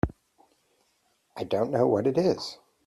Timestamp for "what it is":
1.85-2.57